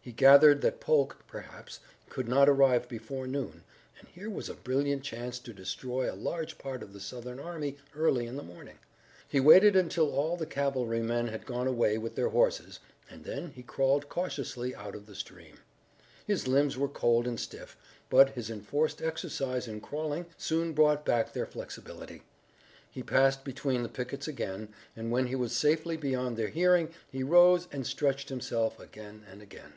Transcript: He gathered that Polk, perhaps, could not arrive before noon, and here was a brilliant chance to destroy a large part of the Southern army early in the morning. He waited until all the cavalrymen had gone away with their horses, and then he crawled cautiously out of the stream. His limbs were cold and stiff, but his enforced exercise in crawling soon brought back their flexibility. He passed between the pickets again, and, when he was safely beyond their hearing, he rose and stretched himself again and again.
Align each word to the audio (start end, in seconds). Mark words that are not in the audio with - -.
He 0.00 0.12
gathered 0.14 0.62
that 0.62 0.80
Polk, 0.80 1.18
perhaps, 1.26 1.80
could 2.08 2.26
not 2.28 2.48
arrive 2.48 2.88
before 2.88 3.26
noon, 3.26 3.62
and 3.98 4.08
here 4.08 4.30
was 4.30 4.48
a 4.48 4.54
brilliant 4.54 5.02
chance 5.02 5.38
to 5.40 5.52
destroy 5.52 6.10
a 6.10 6.16
large 6.16 6.56
part 6.56 6.82
of 6.82 6.94
the 6.94 6.98
Southern 6.98 7.38
army 7.38 7.76
early 7.94 8.26
in 8.26 8.36
the 8.36 8.42
morning. 8.42 8.78
He 9.28 9.38
waited 9.38 9.76
until 9.76 10.10
all 10.10 10.38
the 10.38 10.46
cavalrymen 10.46 11.28
had 11.28 11.44
gone 11.44 11.66
away 11.66 11.98
with 11.98 12.14
their 12.14 12.30
horses, 12.30 12.78
and 13.10 13.24
then 13.24 13.50
he 13.50 13.62
crawled 13.62 14.08
cautiously 14.08 14.74
out 14.74 14.94
of 14.94 15.04
the 15.04 15.14
stream. 15.14 15.58
His 16.26 16.48
limbs 16.48 16.78
were 16.78 16.88
cold 16.88 17.26
and 17.26 17.38
stiff, 17.38 17.76
but 18.08 18.30
his 18.30 18.48
enforced 18.48 19.02
exercise 19.02 19.68
in 19.68 19.78
crawling 19.82 20.24
soon 20.38 20.72
brought 20.72 21.04
back 21.04 21.34
their 21.34 21.44
flexibility. 21.44 22.22
He 22.90 23.02
passed 23.02 23.44
between 23.44 23.82
the 23.82 23.90
pickets 23.90 24.26
again, 24.26 24.72
and, 24.96 25.10
when 25.10 25.26
he 25.26 25.34
was 25.34 25.54
safely 25.54 25.98
beyond 25.98 26.38
their 26.38 26.48
hearing, 26.48 26.94
he 27.12 27.22
rose 27.22 27.68
and 27.70 27.86
stretched 27.86 28.30
himself 28.30 28.80
again 28.80 29.22
and 29.30 29.42
again. 29.42 29.74